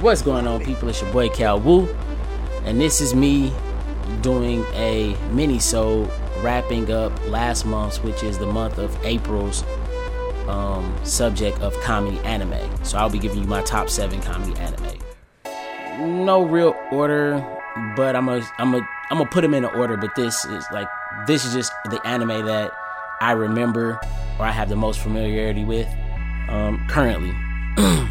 [0.00, 0.88] What's going on, people?
[0.88, 1.88] It's your boy Cal Wu,
[2.64, 3.52] and this is me
[4.22, 6.08] doing a minisode
[6.42, 9.64] wrapping up last month's, which is the month of April's
[10.46, 12.54] um, subject of comedy anime.
[12.84, 16.24] So I'll be giving you my top seven comedy anime.
[16.24, 17.44] No real order,
[17.96, 19.96] but I'm a I'm a I'm gonna put them in an order.
[19.96, 20.88] But this is like
[21.26, 22.70] this is just the anime that
[23.20, 23.98] I remember
[24.38, 25.88] or I have the most familiarity with
[26.48, 27.34] um, currently.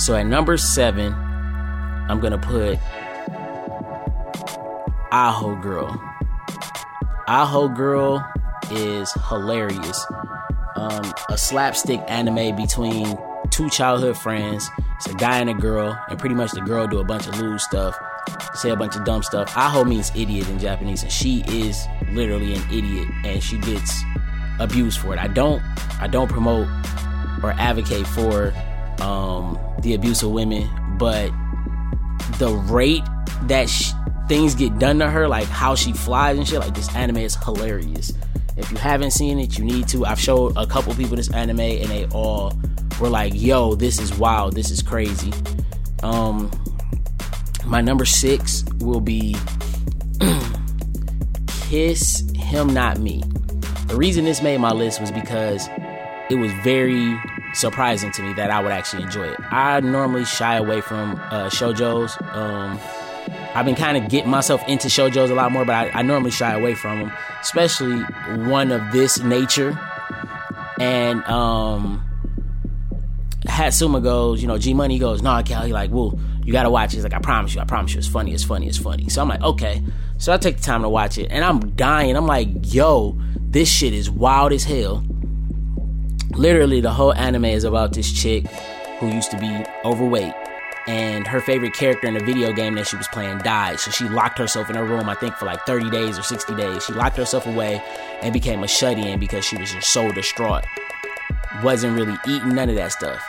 [0.00, 2.78] so at number seven, I'm gonna put
[5.12, 6.00] Aho Girl.
[7.28, 8.26] Aho Girl
[8.70, 10.06] is hilarious.
[10.76, 13.18] Um, a slapstick anime between
[13.50, 14.70] two childhood friends.
[14.96, 17.38] It's a guy and a girl, and pretty much the girl do a bunch of
[17.38, 17.98] lewd stuff,
[18.54, 19.54] say a bunch of dumb stuff.
[19.54, 24.02] Aho means idiot in Japanese, and she is literally an idiot, and she gets
[24.60, 25.18] abused for it.
[25.18, 25.62] I don't,
[26.00, 26.68] I don't promote
[27.42, 28.54] or advocate for
[29.00, 31.30] um, the abuse of women, but
[32.38, 33.02] the rate
[33.44, 33.92] that sh-
[34.28, 37.36] things get done to her, like how she flies and shit, like this anime is
[37.36, 38.12] hilarious.
[38.56, 40.04] If you haven't seen it, you need to.
[40.04, 42.52] I've showed a couple people this anime, and they all
[43.00, 44.54] were like, "Yo, this is wild.
[44.54, 45.32] This is crazy."
[46.02, 46.50] Um,
[47.64, 49.36] my number six will be
[51.68, 53.22] Kiss Him Not Me.
[53.86, 55.68] The reason this made my list was because
[56.28, 57.18] it was very
[57.54, 59.40] surprising to me that I would actually enjoy it.
[59.50, 62.20] I normally shy away from uh, shoujos.
[62.34, 62.78] Um,
[63.54, 66.30] I've been kind of getting myself into shoujos a lot more, but I, I, normally
[66.30, 68.00] shy away from them, especially
[68.48, 69.78] one of this nature.
[70.78, 72.02] And um,
[73.46, 76.92] Hatsuma goes, you know, G Money goes, nah, Cal, he like, well, you gotta watch
[76.92, 76.96] it.
[76.96, 79.08] He's like, I promise you, I promise you, it's funny, it's funny, it's funny.
[79.08, 79.82] So I'm like, okay.
[80.18, 82.16] So I take the time to watch it, and I'm dying.
[82.16, 85.04] I'm like, yo, this shit is wild as hell.
[86.32, 88.46] Literally, the whole anime is about this chick
[88.98, 90.32] who used to be overweight
[90.86, 93.78] and her favorite character in the video game that she was playing died.
[93.78, 96.54] So she locked herself in her room, I think, for like 30 days or 60
[96.54, 96.84] days.
[96.84, 97.82] She locked herself away
[98.22, 100.64] and became a shut in because she was just so distraught.
[101.62, 103.22] Wasn't really eating none of that stuff.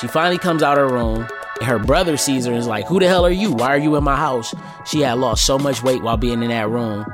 [0.00, 1.28] She finally comes out of her room.
[1.60, 3.52] And her brother sees her and is like, Who the hell are you?
[3.52, 4.52] Why are you in my house?
[4.86, 7.06] She had lost so much weight while being in that room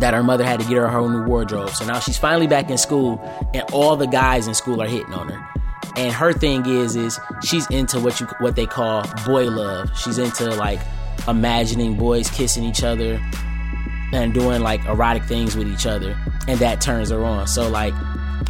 [0.00, 1.70] that her mother had to get her a whole new wardrobe.
[1.70, 3.20] So now she's finally back in school,
[3.54, 5.60] and all the guys in school are hitting on her
[5.96, 9.90] and her thing is is she's into what you what they call boy love.
[9.98, 10.80] She's into like
[11.28, 13.20] imagining boys kissing each other
[14.12, 16.16] and doing like erotic things with each other,
[16.48, 17.46] and that turns her on.
[17.46, 17.94] So like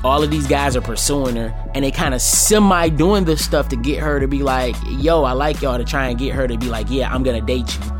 [0.03, 3.69] all of these guys are pursuing her and they kind of semi doing this stuff
[3.69, 6.49] to get her to be like, yo, I like y'all to try and get her
[6.49, 8.00] to be like, yeah, I'm gonna date you.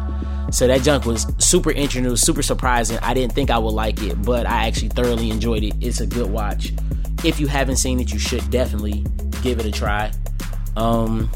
[0.51, 2.99] So that junk was super interesting, it was super surprising.
[3.03, 5.75] I didn't think I would like it, but I actually thoroughly enjoyed it.
[5.81, 6.73] It's a good watch.
[7.25, 9.05] If you haven't seen it, you should definitely
[9.43, 10.13] give it a try.
[10.77, 11.31] Um,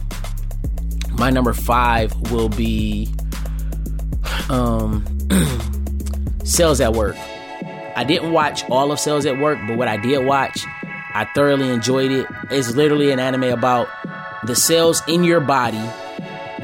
[1.13, 3.09] my number five will be
[4.51, 5.05] um,
[6.45, 7.17] Cells at Work.
[7.97, 10.65] I didn't watch all of Cells at Work, but what I did watch,
[11.15, 12.27] I thoroughly enjoyed it.
[12.51, 13.89] It's literally an anime about
[14.45, 15.83] the cells in your body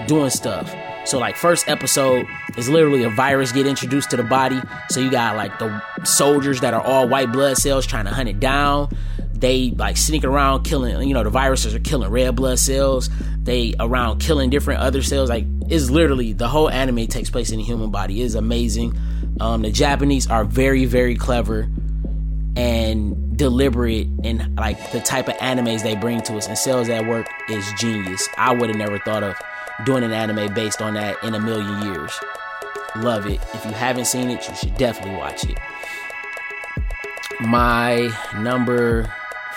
[0.07, 0.75] doing stuff.
[1.05, 4.61] So like first episode is literally a virus get introduced to the body.
[4.91, 8.29] So you got like the soldiers that are all white blood cells trying to hunt
[8.29, 8.89] it down.
[9.33, 13.09] They like sneak around killing you know the viruses are killing red blood cells.
[13.43, 15.31] They around killing different other cells.
[15.31, 18.21] Like it's literally the whole anime takes place in the human body.
[18.21, 18.97] It is amazing.
[19.41, 21.69] Um, the japanese are very very clever
[22.57, 26.47] and deliberate in like the type of animes they bring to us.
[26.47, 28.29] And cells at work is genius.
[28.37, 29.35] I would have never thought of
[29.87, 32.21] doing an anime based on that in a million years
[32.97, 35.57] love it if you haven't seen it you should definitely watch it
[37.41, 39.13] my number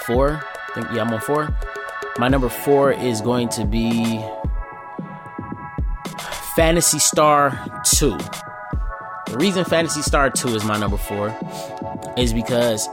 [0.05, 0.43] four.
[0.69, 1.55] I think yeah, I'm on four.
[2.17, 4.23] My number four is going to be
[6.55, 8.17] Fantasy Star 2.
[9.27, 11.35] The reason Fantasy Star 2 is my number four
[12.17, 12.87] is because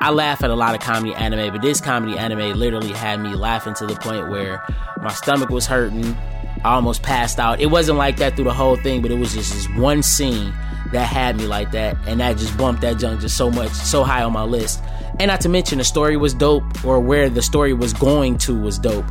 [0.00, 3.34] I laugh at a lot of comedy anime, but this comedy anime literally had me
[3.34, 4.62] laughing to the point where
[5.00, 6.16] my stomach was hurting.
[6.64, 7.60] I almost passed out.
[7.60, 10.52] It wasn't like that through the whole thing, but it was just this one scene
[10.92, 14.04] that had me like that, and that just bumped that junk just so much, so
[14.04, 14.82] high on my list.
[15.20, 18.58] And not to mention the story was dope, or where the story was going to
[18.58, 19.04] was dope.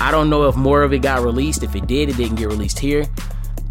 [0.00, 1.62] I don't know if more of it got released.
[1.62, 3.04] If it did, it didn't get released here.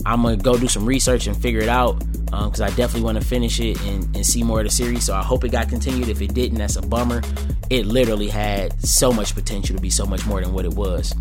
[0.05, 3.19] I'm gonna go do some research and figure it out because um, I definitely want
[3.19, 5.05] to finish it and, and, see more of the series.
[5.05, 6.09] So I hope it got continued.
[6.09, 7.21] If it didn't, that's a bummer.
[7.69, 11.13] It literally had so much potential to be so much more than what it was,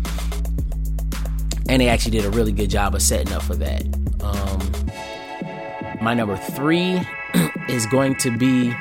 [1.69, 3.83] and they actually did a really good job of setting up for that.
[4.21, 7.01] Um, my number three
[7.69, 8.73] is going to be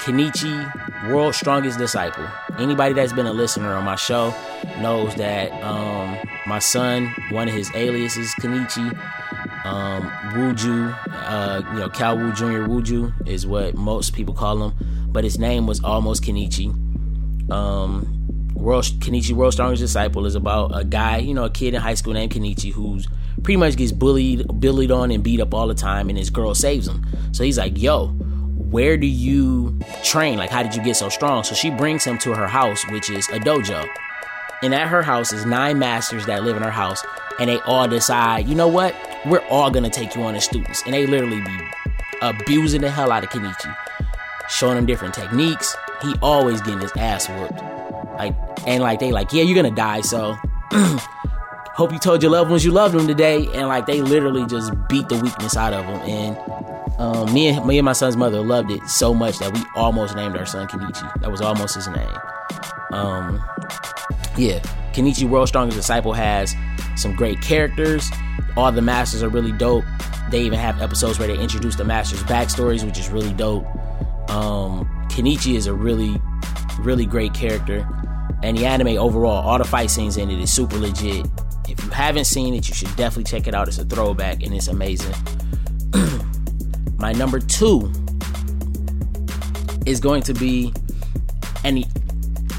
[0.00, 2.26] Kenichi, World's Strongest Disciple.
[2.58, 4.34] Anybody that's been a listener on my show
[4.80, 8.88] knows that um, my son, one of his aliases, Kenichi,
[9.64, 10.02] um,
[10.32, 12.66] Wuju, uh, you know, Cal Wu Jr.
[12.66, 14.74] Wuju is what most people call him,
[15.12, 16.70] but his name was almost Kenichi.
[17.50, 18.21] Um,
[18.54, 21.94] World Kenichi World Strongest Disciple is about a guy, you know, a kid in high
[21.94, 23.08] school named Kenichi who's
[23.42, 26.54] pretty much gets bullied, bullied on, and beat up all the time, and his girl
[26.54, 27.04] saves him.
[27.32, 30.38] So he's like, "Yo, where do you train?
[30.38, 33.10] Like, how did you get so strong?" So she brings him to her house, which
[33.10, 33.86] is a dojo.
[34.62, 37.02] And at her house is nine masters that live in her house,
[37.40, 38.94] and they all decide, you know what?
[39.26, 41.60] We're all gonna take you on as students, and they literally be
[42.20, 43.74] abusing the hell out of Kenichi,
[44.48, 45.74] showing him different techniques.
[46.00, 47.60] He always getting his ass whooped,
[48.16, 48.34] like,
[48.66, 50.36] and like they like, yeah, you're gonna die, so.
[51.74, 54.70] hope you told your loved ones you loved them today and like they literally just
[54.90, 56.36] beat the weakness out of them and
[56.98, 60.14] um, me and me and my son's mother loved it so much that we almost
[60.14, 61.20] named our son Kenichi.
[61.20, 62.16] That was almost his name.
[62.92, 63.42] Um,
[64.36, 64.60] yeah,
[64.92, 66.54] Kenichi World Strongest Disciple has
[66.96, 68.08] some great characters.
[68.56, 69.84] All the masters are really dope.
[70.30, 73.66] They even have episodes where they introduce the masters' backstories, which is really dope.
[74.30, 76.20] Um, Kenichi is a really,
[76.78, 77.86] really great character.
[78.42, 81.26] And the anime overall, all the fight scenes in it is super legit.
[81.68, 83.68] If you haven't seen it, you should definitely check it out.
[83.68, 85.14] It's a throwback and it's amazing.
[86.98, 87.92] My number two
[89.86, 90.72] is going to be,
[91.64, 91.84] and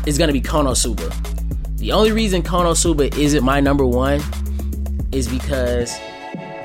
[0.05, 1.13] is going to be Konosuba.
[1.77, 4.21] The only reason Konosuba isn't my number one
[5.11, 5.93] is because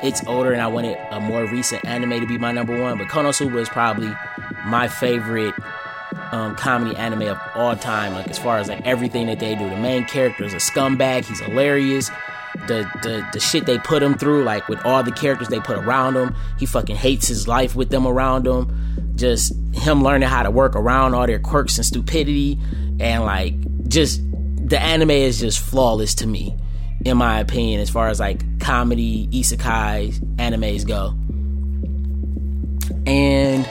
[0.02, 2.98] it's older and I wanted a more recent anime to be my number one.
[2.98, 4.12] But Konosuba is probably
[4.64, 5.54] my favorite
[6.32, 8.14] um, comedy anime of all time.
[8.14, 11.24] Like as far as like everything that they do, the main character is a scumbag.
[11.24, 12.10] He's hilarious
[12.66, 15.78] the, the the shit they put him through, like with all the characters they put
[15.78, 16.34] around him.
[16.58, 19.14] He fucking hates his life with them around him.
[19.14, 22.58] Just him learning how to work around all their quirks and stupidity,
[23.00, 23.54] and like
[23.88, 24.20] just
[24.68, 26.56] the anime is just flawless to me,
[27.04, 31.14] in my opinion, as far as like comedy isekai animes go.
[33.06, 33.68] And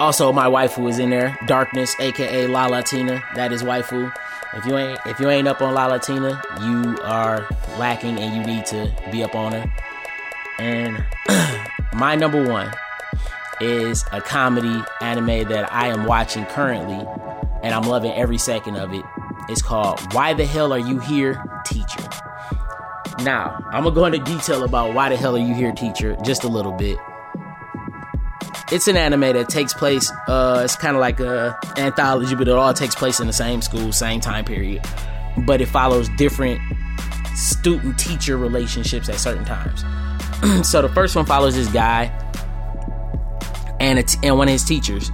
[0.00, 3.22] also my waifu is in there, Darkness, aka Lalatina.
[3.34, 4.12] That is waifu.
[4.54, 7.46] If you ain't if you ain't up on Lalatina, you are
[7.78, 9.72] lacking and you need to be up on her.
[10.58, 11.04] And
[11.94, 12.72] my number one
[13.60, 17.06] is a comedy anime that I am watching currently,
[17.62, 19.04] and I'm loving every second of it.
[19.48, 22.08] It's called Why the Hell Are You Here, Teacher?
[23.20, 26.44] Now, I'm gonna go into detail about why the hell are you here, teacher, just
[26.44, 26.98] a little bit.
[28.70, 30.12] It's an anime that takes place.
[30.26, 33.62] Uh, it's kind of like a anthology, but it all takes place in the same
[33.62, 34.84] school, same time period.
[35.46, 36.60] But it follows different
[37.34, 39.84] student-teacher relationships at certain times.
[40.68, 42.12] so the first one follows this guy
[43.80, 45.10] and and one of his teachers,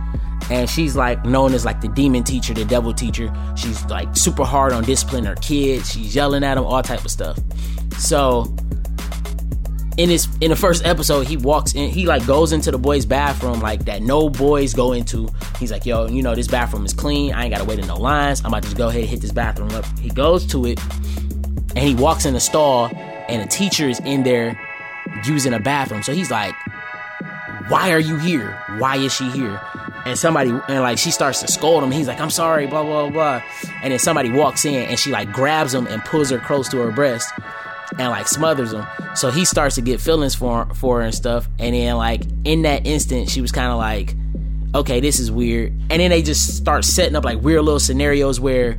[0.51, 3.33] and she's like known as like the demon teacher, the devil teacher.
[3.57, 5.93] She's like super hard on disciplining her kids.
[5.93, 7.39] She's yelling at them, all type of stuff.
[7.99, 8.55] So
[9.97, 13.07] in his in the first episode, he walks in, he like goes into the boys'
[13.07, 15.29] bathroom like that no boys go into.
[15.59, 17.33] He's like, yo, you know, this bathroom is clean.
[17.33, 18.41] I ain't gotta wait in no lines.
[18.41, 19.85] I'm about to just go ahead and hit this bathroom up.
[19.99, 20.81] He goes to it
[21.77, 22.91] and he walks in the stall
[23.29, 24.59] and a teacher is in there
[25.25, 26.03] using a bathroom.
[26.03, 26.55] So he's like,
[27.69, 28.59] Why are you here?
[28.79, 29.61] Why is she here?
[30.07, 31.93] And somebody and like she starts to scold him.
[31.93, 33.43] He's like, I'm sorry, blah blah blah.
[33.83, 36.79] And then somebody walks in and she like grabs him and pulls her close to
[36.79, 37.33] her breast
[37.99, 38.87] and like smothers him.
[39.15, 41.49] So he starts to get feelings for for her and stuff.
[41.59, 44.15] And then like in that instant, she was kind of like,
[44.75, 45.73] okay, this is weird.
[45.91, 48.77] And then they just start setting up like weird little scenarios where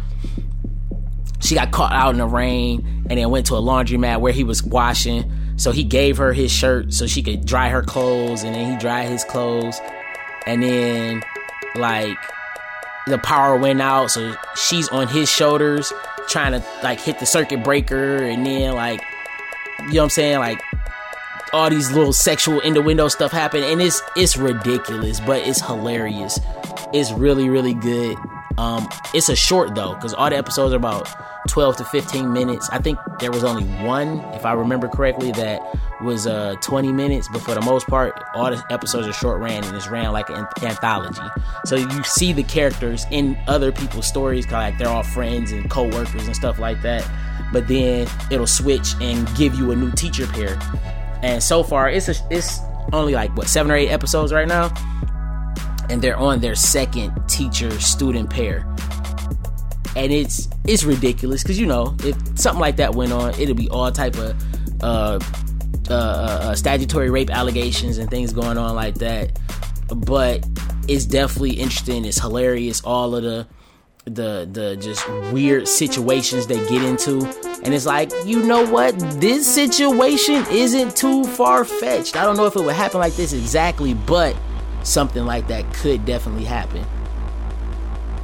[1.39, 4.43] she got caught out in the rain and then went to a laundromat where he
[4.43, 5.31] was washing.
[5.57, 8.77] So he gave her his shirt so she could dry her clothes, and then he
[8.77, 9.79] dried his clothes.
[10.45, 11.23] And then
[11.75, 12.17] like
[13.07, 15.93] the power went out, so she's on his shoulders
[16.27, 19.01] trying to like hit the circuit breaker and then like
[19.79, 20.39] you know what I'm saying?
[20.39, 20.61] Like
[21.53, 25.61] all these little sexual in the window stuff happen and it's it's ridiculous but it's
[25.61, 26.39] hilarious.
[26.93, 28.17] It's really really good
[28.57, 31.09] um it's a short though because all the episodes are about
[31.47, 32.69] 12 to 15 minutes.
[32.71, 35.61] I think there was only one if i remember correctly that
[36.01, 39.63] was uh 20 minutes but for the most part all the episodes are short ran
[39.63, 41.21] and it's ran like an anthology.
[41.65, 46.25] So you see the characters in other people's stories like they're all friends and co-workers
[46.25, 47.09] and stuff like that
[47.53, 50.59] but then it'll switch and give you a new teacher pair.
[51.21, 52.59] And so far it's a, it's
[52.93, 54.73] only like what seven or eight episodes right now
[55.89, 58.65] and they're on their second teacher student pair
[59.95, 63.69] and it's it's ridiculous because you know if something like that went on it'll be
[63.69, 64.35] all type of
[64.83, 65.19] uh,
[65.89, 69.39] uh, uh, statutory rape allegations and things going on like that.
[69.95, 70.45] But
[70.87, 72.05] it's definitely interesting.
[72.05, 72.81] It's hilarious.
[72.83, 73.47] All of the
[74.05, 77.25] the the just weird situations they get into
[77.63, 82.45] and it's like you know what this situation isn't too far fetched i don't know
[82.45, 84.35] if it would happen like this exactly but
[84.85, 86.85] something like that could definitely happen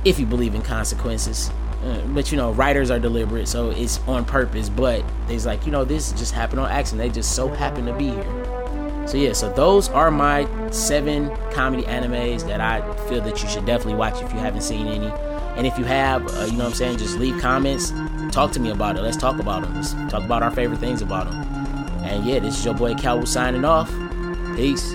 [0.06, 1.50] if you believe in consequences
[1.84, 5.72] uh, but you know writers are deliberate so it's on purpose but it's like you
[5.72, 9.34] know this just happened on accident they just so happen to be here so yeah
[9.34, 14.22] so those are my seven comedy animes that i feel that you should definitely watch
[14.22, 15.12] if you haven't seen any
[15.58, 17.92] and if you have, uh, you know what I'm saying, just leave comments.
[18.32, 19.02] Talk to me about it.
[19.02, 19.76] Let's talk about them.
[19.76, 21.44] Let's talk about our favorite things about them.
[22.06, 23.92] And yeah, this is your boy Calwood signing off.
[24.56, 24.94] Peace.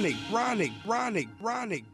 [0.00, 1.84] Ironic, ironic, ironic, ironic.